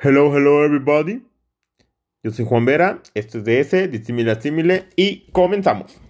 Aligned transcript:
Hello, 0.00 0.32
hello 0.32 0.64
everybody. 0.64 1.26
Yo 2.22 2.30
soy 2.30 2.44
Juan 2.44 2.64
Vera, 2.64 3.02
esto 3.14 3.38
es 3.38 3.44
DS, 3.44 3.90
Dissimile 3.90 4.30
a 4.30 4.86
y 4.94 5.28
comenzamos. 5.32 6.00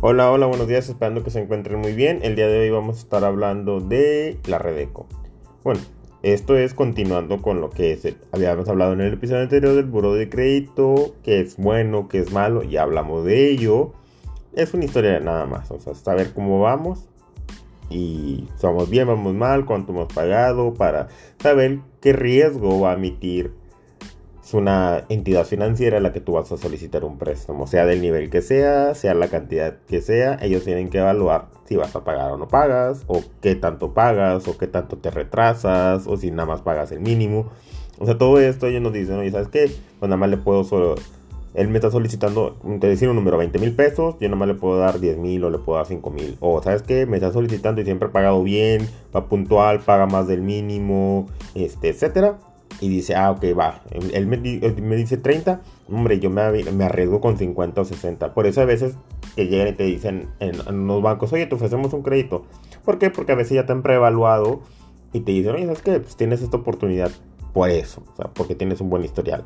Hola, 0.00 0.30
hola, 0.30 0.46
buenos 0.46 0.66
días, 0.66 0.88
esperando 0.88 1.22
que 1.22 1.28
se 1.28 1.42
encuentren 1.42 1.80
muy 1.80 1.92
bien. 1.92 2.20
El 2.22 2.34
día 2.34 2.46
de 2.46 2.60
hoy 2.60 2.70
vamos 2.70 2.96
a 2.96 3.00
estar 3.00 3.24
hablando 3.24 3.80
de 3.80 4.38
la 4.46 4.58
Redeco. 4.58 5.06
Bueno, 5.62 5.82
esto 6.24 6.56
es 6.56 6.72
continuando 6.72 7.42
con 7.42 7.60
lo 7.60 7.68
que 7.68 8.16
habíamos 8.32 8.66
hablado 8.70 8.94
en 8.94 9.02
el 9.02 9.12
episodio 9.12 9.42
anterior 9.42 9.74
del 9.74 9.84
buro 9.84 10.14
de 10.14 10.30
crédito, 10.30 11.14
que 11.22 11.40
es 11.40 11.58
bueno, 11.58 12.08
que 12.08 12.18
es 12.18 12.32
malo, 12.32 12.62
ya 12.62 12.82
hablamos 12.82 13.26
de 13.26 13.50
ello. 13.50 13.92
Es 14.54 14.72
una 14.72 14.86
historia 14.86 15.20
nada 15.20 15.44
más, 15.44 15.70
o 15.70 15.78
sea, 15.78 15.94
saber 15.94 16.32
cómo 16.32 16.60
vamos 16.60 17.10
y 17.90 18.48
somos 18.56 18.88
bien, 18.88 19.06
vamos 19.06 19.34
mal, 19.34 19.66
cuánto 19.66 19.92
hemos 19.92 20.10
pagado, 20.14 20.72
para 20.72 21.08
saber 21.42 21.80
qué 22.00 22.14
riesgo 22.14 22.80
va 22.80 22.92
a 22.92 22.94
emitir 22.94 23.52
es 24.44 24.52
una 24.52 25.04
entidad 25.08 25.46
financiera 25.46 25.96
a 25.96 26.00
la 26.00 26.12
que 26.12 26.20
tú 26.20 26.32
vas 26.32 26.52
a 26.52 26.58
solicitar 26.58 27.02
un 27.04 27.16
préstamo, 27.16 27.66
sea 27.66 27.86
del 27.86 28.02
nivel 28.02 28.28
que 28.28 28.42
sea, 28.42 28.94
sea 28.94 29.14
la 29.14 29.28
cantidad 29.28 29.78
que 29.88 30.02
sea, 30.02 30.38
ellos 30.42 30.64
tienen 30.64 30.90
que 30.90 30.98
evaluar 30.98 31.46
si 31.64 31.76
vas 31.76 31.96
a 31.96 32.04
pagar 32.04 32.30
o 32.32 32.36
no 32.36 32.46
pagas, 32.46 33.04
o 33.06 33.22
qué 33.40 33.54
tanto 33.54 33.94
pagas, 33.94 34.46
o 34.46 34.58
qué 34.58 34.66
tanto 34.66 34.98
te 34.98 35.10
retrasas, 35.10 36.06
o 36.06 36.18
si 36.18 36.30
nada 36.30 36.44
más 36.44 36.60
pagas 36.60 36.92
el 36.92 37.00
mínimo. 37.00 37.46
O 37.98 38.04
sea, 38.04 38.18
todo 38.18 38.38
esto 38.38 38.66
ellos 38.66 38.82
nos 38.82 38.92
dicen, 38.92 39.16
oye, 39.18 39.30
¿sabes 39.30 39.48
qué? 39.48 39.72
Pues 39.98 40.10
nada 40.10 40.18
más 40.18 40.28
le 40.28 40.36
puedo 40.36 40.64
solo... 40.64 40.96
Él 41.54 41.68
me 41.68 41.76
está 41.76 41.90
solicitando, 41.90 42.56
te 42.80 42.88
decir 42.88 43.08
un 43.08 43.14
número, 43.14 43.38
20 43.38 43.60
mil 43.60 43.74
pesos, 43.74 44.16
yo 44.20 44.28
nada 44.28 44.36
más 44.36 44.48
le 44.48 44.54
puedo 44.54 44.76
dar 44.76 44.98
10 44.98 45.18
mil 45.18 45.44
o 45.44 45.50
le 45.50 45.58
puedo 45.58 45.78
dar 45.78 45.86
5 45.86 46.10
mil. 46.10 46.36
O, 46.40 46.60
¿sabes 46.60 46.82
qué? 46.82 47.06
Me 47.06 47.16
está 47.16 47.32
solicitando 47.32 47.80
y 47.80 47.84
siempre 47.84 48.08
ha 48.08 48.12
pagado 48.12 48.42
bien, 48.42 48.88
va 49.14 49.26
puntual, 49.26 49.78
paga 49.80 50.06
más 50.06 50.26
del 50.26 50.42
mínimo, 50.42 51.28
este, 51.54 51.90
etcétera 51.90 52.36
y 52.80 52.88
dice, 52.88 53.14
ah, 53.14 53.30
ok, 53.30 53.44
va. 53.58 53.82
Él 53.90 54.26
me, 54.26 54.96
dice 54.96 55.16
30, 55.16 55.60
hombre, 55.88 56.18
yo 56.20 56.30
me, 56.30 56.42
arriesgo 56.84 57.20
con 57.20 57.38
50 57.38 57.80
o 57.80 57.84
60. 57.84 58.34
Por 58.34 58.46
eso 58.46 58.60
a 58.60 58.64
veces 58.64 58.96
que 59.36 59.46
llegan 59.46 59.68
y 59.68 59.72
te 59.72 59.84
dicen 59.84 60.28
en, 60.40 60.86
los 60.86 61.02
bancos, 61.02 61.32
oye, 61.32 61.46
te 61.46 61.54
ofrecemos 61.54 61.92
un 61.92 62.02
crédito. 62.02 62.44
¿Por 62.84 62.98
qué? 62.98 63.10
Porque 63.10 63.32
a 63.32 63.36
veces 63.36 63.54
ya 63.54 63.66
te 63.66 63.72
han 63.72 63.82
preevaluado 63.82 64.62
y 65.12 65.20
te 65.20 65.32
dicen, 65.32 65.54
oye, 65.54 65.64
¿sabes 65.64 65.82
qué? 65.82 66.00
Pues 66.00 66.16
tienes 66.16 66.42
esta 66.42 66.56
oportunidad 66.56 67.10
por 67.52 67.70
eso, 67.70 68.02
o 68.12 68.16
sea, 68.16 68.30
porque 68.34 68.54
tienes 68.54 68.80
un 68.80 68.90
buen 68.90 69.04
historial. 69.04 69.44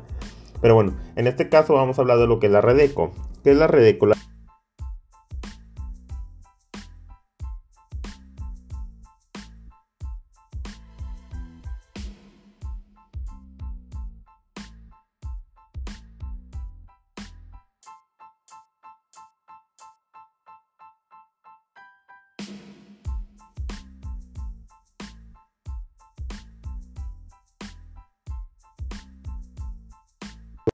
Pero 0.61 0.75
bueno, 0.75 0.93
en 1.15 1.27
este 1.27 1.47
caso 1.47 1.75
vamos 1.75 1.97
a 1.97 2.01
hablar 2.01 2.17
de 2.17 2.27
lo 2.27 2.39
que 2.39 2.47
es 2.47 2.51
la 2.51 2.61
Redeco. 2.61 3.11
¿Qué 3.43 3.51
es 3.51 3.57
la 3.57 3.67
Redeco? 3.67 4.07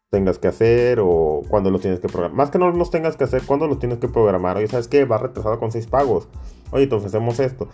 Tengas 0.09 0.39
que 0.39 0.47
hacer 0.47 0.99
o 1.01 1.41
cuando 1.47 1.71
los 1.71 1.81
tienes 1.81 1.99
que 1.99 2.07
programar. 2.07 2.37
Más 2.37 2.51
que 2.51 2.59
no 2.59 2.71
los 2.71 2.89
tengas 2.89 3.17
que 3.17 3.23
hacer, 3.23 3.43
cuando 3.43 3.67
los 3.67 3.79
tienes 3.79 3.99
que 3.99 4.07
programar. 4.07 4.57
Oye, 4.57 4.67
¿sabes 4.67 4.87
qué? 4.87 5.05
Va 5.05 5.17
retrasado 5.17 5.59
con 5.59 5.71
seis 5.71 5.87
pagos. 5.87 6.27
Oye, 6.71 6.87
te 6.87 6.95
ofrecemos 6.95 7.39
esto. 7.39 7.67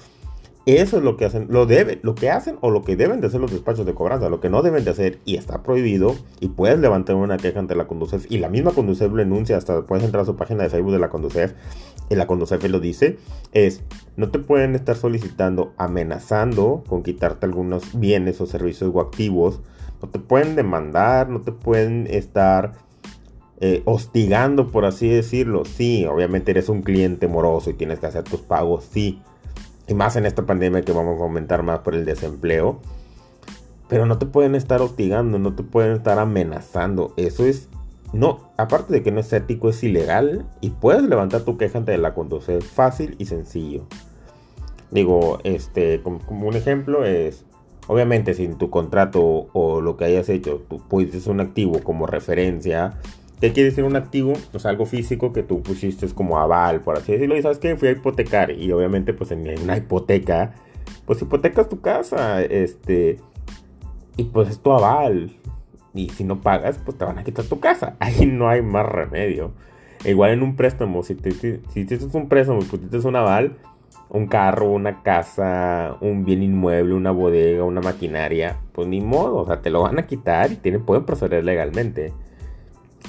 Eso 0.65 0.97
es 0.97 1.03
lo 1.03 1.17
que 1.17 1.25
hacen, 1.25 1.47
lo 1.49 1.65
debe, 1.65 1.99
lo 2.03 2.13
que 2.13 2.29
hacen 2.29 2.57
o 2.61 2.69
lo 2.69 2.83
que 2.83 2.95
deben 2.95 3.19
de 3.19 3.27
hacer 3.27 3.41
los 3.41 3.51
despachos 3.51 3.85
de 3.85 3.95
cobranza, 3.95 4.29
lo 4.29 4.39
que 4.39 4.49
no 4.49 4.61
deben 4.61 4.83
de 4.83 4.91
hacer 4.91 5.19
y 5.25 5.35
está 5.35 5.63
prohibido 5.63 6.15
y 6.39 6.49
puedes 6.49 6.79
levantar 6.79 7.15
una 7.15 7.37
queja 7.37 7.59
ante 7.59 7.75
la 7.75 7.87
Conducef 7.87 8.25
y 8.29 8.37
la 8.37 8.47
misma 8.47 8.71
Conducef 8.71 9.11
lo 9.11 9.21
enuncia, 9.21 9.57
hasta 9.57 9.83
puedes 9.83 10.05
entrar 10.05 10.21
a 10.21 10.25
su 10.25 10.35
página 10.35 10.63
de 10.63 10.69
Facebook 10.69 10.91
de 10.91 10.99
la 10.99 11.09
Conducef 11.09 11.53
y 12.09 12.15
la 12.15 12.27
Conducef 12.27 12.63
lo 12.69 12.79
dice, 12.79 13.17
es 13.53 13.83
no 14.17 14.29
te 14.29 14.37
pueden 14.37 14.75
estar 14.75 14.95
solicitando, 14.95 15.73
amenazando 15.77 16.83
con 16.87 17.01
quitarte 17.01 17.47
algunos 17.47 17.99
bienes 17.99 18.39
o 18.39 18.45
servicios 18.45 18.91
o 18.93 19.01
activos 19.01 19.61
no 20.01 20.09
te 20.09 20.19
pueden 20.19 20.55
demandar, 20.55 21.29
no 21.29 21.41
te 21.41 21.51
pueden 21.51 22.07
estar 22.09 22.73
eh, 23.59 23.83
hostigando, 23.85 24.71
por 24.71 24.85
así 24.85 25.07
decirlo. 25.07 25.63
Sí, 25.65 26.05
obviamente 26.05 26.51
eres 26.51 26.69
un 26.69 26.81
cliente 26.81 27.27
moroso 27.27 27.69
y 27.69 27.73
tienes 27.73 27.99
que 27.99 28.07
hacer 28.07 28.23
tus 28.23 28.41
pagos, 28.41 28.83
sí. 28.91 29.21
Y 29.87 29.93
más 29.93 30.15
en 30.15 30.25
esta 30.25 30.45
pandemia 30.45 30.81
que 30.81 30.91
vamos 30.91 31.19
a 31.19 31.23
aumentar 31.23 31.63
más 31.63 31.79
por 31.79 31.95
el 31.95 32.05
desempleo. 32.05 32.79
Pero 33.87 34.05
no 34.05 34.17
te 34.17 34.25
pueden 34.25 34.55
estar 34.55 34.81
hostigando, 34.81 35.37
no 35.37 35.53
te 35.53 35.63
pueden 35.63 35.93
estar 35.93 36.17
amenazando. 36.17 37.13
Eso 37.17 37.45
es 37.45 37.67
no, 38.13 38.51
aparte 38.57 38.91
de 38.91 39.03
que 39.03 39.11
no 39.11 39.21
es 39.21 39.31
ético, 39.31 39.69
es 39.69 39.83
ilegal 39.83 40.45
y 40.59 40.71
puedes 40.71 41.03
levantar 41.03 41.41
tu 41.41 41.57
queja 41.57 41.77
ante 41.77 41.97
la 41.97 42.13
conducir 42.13 42.61
fácil 42.61 43.15
y 43.19 43.25
sencillo. 43.25 43.85
Digo, 44.91 45.39
este, 45.45 46.01
como, 46.01 46.19
un 46.47 46.55
ejemplo 46.55 47.05
es, 47.05 47.45
Obviamente, 47.87 48.35
si 48.35 48.45
en 48.45 48.57
tu 48.57 48.69
contrato 48.69 49.49
o 49.51 49.81
lo 49.81 49.97
que 49.97 50.05
hayas 50.05 50.29
hecho 50.29 50.61
tú 50.69 50.77
pusiste 50.87 51.29
un 51.29 51.41
activo 51.41 51.83
como 51.83 52.05
referencia, 52.05 52.93
¿qué 53.41 53.51
quiere 53.51 53.69
decir 53.69 53.83
un 53.83 53.95
activo? 53.95 54.33
Pues 54.51 54.65
algo 54.65 54.85
físico 54.85 55.33
que 55.33 55.43
tú 55.43 55.61
pusiste 55.61 56.07
como 56.13 56.37
aval, 56.37 56.81
por 56.81 56.97
así 56.97 57.13
decirlo. 57.13 57.35
Y 57.35 57.41
sabes 57.41 57.57
que 57.57 57.75
fui 57.75 57.89
a 57.89 57.91
hipotecar. 57.91 58.51
Y 58.51 58.71
obviamente, 58.71 59.13
pues 59.13 59.31
en 59.31 59.45
una 59.61 59.75
hipoteca, 59.75 60.53
pues 61.05 61.21
hipotecas 61.21 61.67
tu 61.67 61.81
casa. 61.81 62.41
Este. 62.43 63.19
Y 64.15 64.25
pues 64.25 64.49
es 64.49 64.59
tu 64.59 64.71
aval. 64.71 65.35
Y 65.93 66.09
si 66.09 66.23
no 66.23 66.39
pagas, 66.39 66.79
pues 66.85 66.97
te 66.97 67.03
van 67.03 67.17
a 67.17 67.23
quitar 67.23 67.43
tu 67.45 67.59
casa. 67.59 67.97
Ahí 67.99 68.25
no 68.27 68.47
hay 68.47 68.61
más 68.61 68.85
remedio. 68.85 69.51
igual 70.05 70.31
en 70.31 70.43
un 70.43 70.55
préstamo, 70.55 71.03
si 71.03 71.15
te, 71.15 71.31
si, 71.31 71.59
si 71.73 71.87
un 72.13 72.29
préstamo 72.29 72.61
y 72.61 72.65
pusiste 72.65 72.97
un 72.99 73.15
aval, 73.15 73.57
un 74.09 74.27
carro, 74.27 74.69
una 74.69 75.01
casa, 75.03 75.97
un 76.01 76.25
bien 76.25 76.43
inmueble, 76.43 76.93
una 76.93 77.11
bodega, 77.11 77.63
una 77.63 77.81
maquinaria, 77.81 78.57
pues 78.73 78.87
ni 78.87 79.01
modo, 79.01 79.37
o 79.37 79.45
sea, 79.45 79.61
te 79.61 79.69
lo 79.69 79.81
van 79.81 79.99
a 79.99 80.05
quitar 80.05 80.51
y 80.51 80.55
tienen, 80.57 80.85
pueden 80.85 81.05
proceder 81.05 81.43
legalmente. 81.43 82.13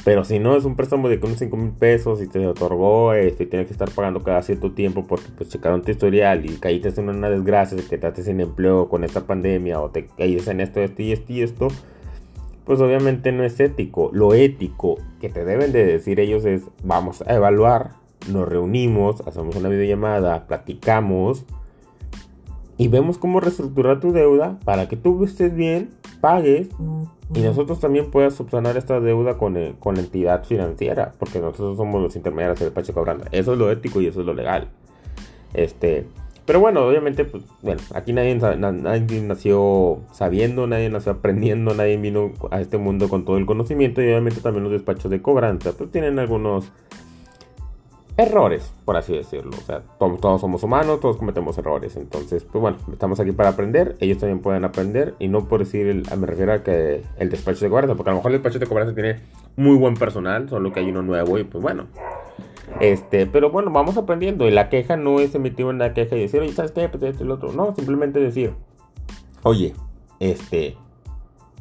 Pero 0.05 0.25
si 0.25 0.39
no 0.39 0.57
es 0.57 0.65
un 0.65 0.75
préstamo 0.75 1.09
de 1.09 1.21
unos 1.23 1.39
5 1.39 1.57
mil 1.57 1.71
pesos 1.73 2.21
y 2.21 2.27
te 2.27 2.45
otorgó 2.47 3.15
este, 3.15 3.45
y 3.45 3.47
tienes 3.47 3.69
que 3.69 3.73
estar 3.73 3.91
pagando 3.91 4.23
cada 4.23 4.43
cierto 4.43 4.73
tiempo 4.73 5.07
porque 5.07 5.29
pues 5.37 5.49
checaron 5.49 5.83
tu 5.83 5.93
historial 5.93 6.45
y 6.45 6.57
caíste 6.57 6.89
en 7.01 7.09
una 7.09 7.31
desgracia, 7.31 7.77
te 7.77 7.99
quedaste 7.99 8.25
sin 8.25 8.41
empleo 8.41 8.89
con 8.89 9.05
esta 9.05 9.27
pandemia 9.27 9.81
o 9.81 9.91
te 9.91 10.07
caíste 10.07 10.51
en 10.51 10.61
esto, 10.61 10.81
esto 10.81 11.03
y 11.03 11.13
esto 11.13 11.33
y 11.33 11.43
esto, 11.43 11.69
pues 12.65 12.81
obviamente 12.81 13.31
no 13.31 13.45
es 13.45 13.61
ético. 13.61 14.11
Lo 14.13 14.35
ético 14.35 14.97
que 15.21 15.29
te 15.29 15.45
deben 15.45 15.71
de 15.71 15.87
decir 15.87 16.19
ellos 16.19 16.45
es 16.45 16.63
vamos 16.83 17.23
a 17.23 17.35
evaluar 17.35 18.03
nos 18.31 18.49
reunimos, 18.49 19.21
hacemos 19.27 19.57
una 19.57 19.69
videollamada, 19.69 20.47
platicamos 20.47 21.45
y 22.77 22.89
vemos 22.89 23.19
cómo 23.19 23.41
reestructurar 23.41 24.01
tu 24.01 24.13
deuda 24.13 24.59
para 24.65 24.89
que 24.89 24.97
tú 24.97 25.23
estés 25.25 25.55
bien, 25.55 25.91
pagues 26.23 26.69
y 27.35 27.41
nosotros 27.41 27.81
también 27.81 28.11
puedas 28.11 28.35
subsanar 28.35 28.77
esta 28.77 29.01
deuda 29.01 29.37
con, 29.37 29.57
eh, 29.57 29.75
con 29.81 29.97
la 29.97 30.03
entidad 30.03 30.45
financiera, 30.45 31.13
porque 31.19 31.41
nosotros 31.41 31.77
somos 31.77 32.01
los 32.01 32.15
intermediarios 32.15 32.61
del 32.61 32.73
Pacho 32.73 32.95
Cobranda. 32.95 33.27
Eso 33.33 33.53
es 33.53 33.59
lo 33.59 33.71
ético 33.71 34.01
y 34.01 34.07
eso 34.07 34.21
es 34.21 34.27
lo 34.27 34.33
legal. 34.33 34.69
Este, 35.53 36.07
pero 36.47 36.61
bueno, 36.61 36.87
obviamente, 36.87 37.25
pues, 37.25 37.43
bueno, 37.61 37.81
aquí 37.95 38.13
nadie, 38.13 38.37
nadie 38.37 39.21
nació 39.21 40.01
sabiendo, 40.13 40.67
nadie 40.69 40.91
nació 40.91 41.13
aprendiendo, 41.13 41.75
nadie 41.75 41.97
vino 41.97 42.33
a 42.53 42.61
este 42.61 42.79
mundo 42.79 43.09
con 43.09 43.25
todo 43.25 43.37
el 43.37 43.47
conocimiento 43.47 44.01
y 44.01 44.07
obviamente 44.07 44.41
también 44.41 44.63
los 44.63 44.73
despachos 44.73 45.11
de 45.11 45.21
cobranza, 45.21 45.73
pues 45.73 45.91
tienen 45.91 46.21
algunos 46.21 46.71
errores, 48.23 48.73
por 48.85 48.97
así 48.97 49.15
decirlo. 49.15 49.53
O 49.57 49.61
sea, 49.61 49.83
todos, 49.99 50.41
somos 50.41 50.63
humanos, 50.63 51.01
todos 51.01 51.17
cometemos 51.17 51.57
errores. 51.59 51.97
Entonces, 51.97 52.45
pues 52.45 52.61
bueno, 52.61 52.79
estamos 52.91 53.21
aquí 53.21 53.33
para 53.33 53.51
aprender. 53.51 53.97
Ellos 54.01 54.19
también 54.19 54.41
pueden 54.41 54.65
aprender. 54.65 55.15
Y 55.19 55.29
no 55.29 55.47
por 55.47 55.61
decir, 55.61 56.03
me 56.17 56.27
refiero 56.27 56.53
a 56.53 56.63
que 56.63 57.03
el 57.19 57.31
despacho 57.31 57.65
de 57.65 57.71
cobranza, 57.71 57.95
porque 57.95 58.11
a 58.11 58.13
lo 58.13 58.19
mejor 58.19 58.33
el 58.33 58.39
despacho 58.39 58.59
de 58.59 58.67
cobranza 58.67 58.95
tiene 58.95 59.21
muy 59.57 59.77
buen 59.77 59.95
personal, 59.95 60.49
solo 60.49 60.73
que 60.73 60.81
hay 60.81 60.89
uno 60.89 61.03
nuevo 61.03 61.39
y 61.39 61.45
pues 61.45 61.63
bueno. 61.63 61.87
Este, 62.81 63.27
pero 63.27 63.51
bueno, 63.51 63.71
vamos 63.71 63.97
aprendiendo. 63.97 64.49
Y 64.49 64.51
la 64.51 64.69
queja 64.69 64.97
no 64.97 65.21
es 65.21 65.35
emitir 65.35 65.67
una 65.67 65.93
queja 65.95 66.17
y 66.17 66.21
decir, 66.21 66.41
oye, 66.41 66.53
¿sabes 66.53 66.73
qué? 66.73 66.89
Pues 66.89 67.03
esto 67.03 67.25
y 67.25 67.27
lo 67.27 67.35
otro. 67.35 67.53
No, 67.53 67.75
simplemente 67.75 68.21
decir, 68.21 68.55
oye, 69.43 69.75
este, 70.21 70.77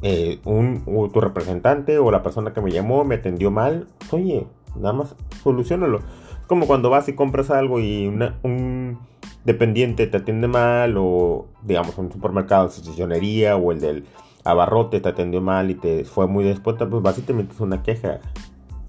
eh, 0.02 0.40
un, 0.44 1.10
tu 1.12 1.20
representante 1.20 1.98
o 1.98 2.10
la 2.10 2.22
persona 2.22 2.52
que 2.52 2.60
me 2.60 2.70
llamó 2.70 3.04
me 3.04 3.16
atendió 3.16 3.50
mal. 3.50 3.86
Oye, 4.10 4.46
nada 4.76 4.92
más 4.92 5.14
solucionalo 5.42 6.00
como 6.46 6.66
cuando 6.66 6.90
vas 6.90 7.08
y 7.08 7.14
compras 7.14 7.50
algo 7.50 7.80
y 7.80 8.06
un 8.06 8.98
dependiente 9.44 10.06
te 10.06 10.18
atiende 10.18 10.48
mal 10.48 10.96
o 10.96 11.46
digamos 11.62 11.96
un 11.98 12.12
supermercado, 12.12 12.68
estacionería 12.68 13.56
o 13.56 13.72
el 13.72 13.80
del 13.80 14.04
abarrote 14.44 15.00
te 15.00 15.08
atendió 15.08 15.40
mal 15.40 15.70
y 15.70 15.74
te 15.74 16.04
fue 16.04 16.26
muy 16.26 16.44
después, 16.44 16.76
pues 16.78 17.02
vas 17.02 17.18
y 17.18 17.22
te 17.22 17.32
metes 17.32 17.60
una 17.60 17.82
queja. 17.82 18.20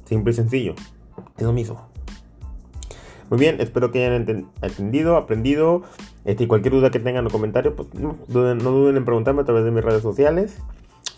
Simple 0.06 0.32
y 0.32 0.36
sencillo. 0.36 0.76
Es 1.38 1.44
lo 1.44 1.54
mismo. 1.54 1.88
Muy 3.30 3.40
bien, 3.40 3.62
espero 3.62 3.92
que 3.92 4.06
hayan 4.06 4.28
entendido, 4.62 5.18
aprendido. 5.18 5.84
Este, 6.26 6.48
cualquier 6.48 6.74
duda 6.74 6.92
que 6.92 7.00
tengan 7.00 7.26
o 7.26 7.30
comentario, 7.30 7.76
pues 7.76 7.94
no 7.96 8.16
duden 8.28 8.98
en 8.98 9.06
preguntarme 9.06 9.42
a 9.42 9.46
través 9.46 9.64
de 9.64 9.72
mis 9.72 9.84
redes 9.84 10.04
sociales. 10.04 10.58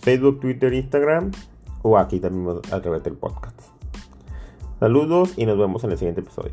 Facebook, 0.01 0.39
Twitter, 0.39 0.73
Instagram. 0.73 1.31
O 1.81 1.97
aquí 1.97 2.19
también 2.19 2.59
a 2.71 2.79
través 2.79 3.03
del 3.03 3.13
podcast. 3.13 3.74
Saludos 4.79 5.33
y 5.37 5.45
nos 5.45 5.57
vemos 5.57 5.83
en 5.83 5.91
el 5.91 5.97
siguiente 5.97 6.21
episodio. 6.21 6.51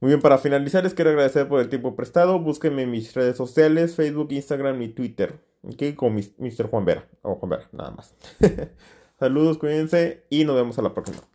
Muy 0.00 0.10
bien, 0.10 0.20
para 0.20 0.36
finalizar 0.36 0.84
les 0.84 0.92
quiero 0.92 1.10
agradecer 1.10 1.48
por 1.48 1.60
el 1.60 1.70
tiempo 1.70 1.96
prestado. 1.96 2.38
Búsquenme 2.38 2.82
en 2.82 2.90
mis 2.90 3.14
redes 3.14 3.38
sociales, 3.38 3.94
Facebook, 3.94 4.32
Instagram 4.32 4.82
y 4.82 4.88
Twitter. 4.88 5.40
Ok, 5.62 5.94
con 5.96 6.14
Mr. 6.14 6.68
Juan 6.68 6.84
Vera. 6.84 7.08
O 7.22 7.36
Juan 7.36 7.48
Vera, 7.48 7.68
nada 7.72 7.92
más. 7.92 8.14
Saludos, 9.18 9.56
cuídense 9.56 10.26
y 10.28 10.44
nos 10.44 10.56
vemos 10.56 10.78
a 10.78 10.82
la 10.82 10.92
próxima. 10.92 11.26